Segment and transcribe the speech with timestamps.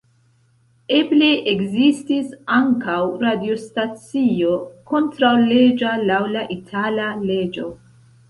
[0.99, 4.55] Eble ekzistis ankaŭ radiostacio
[4.93, 7.69] kontraŭleĝa laŭ la itala leĝo.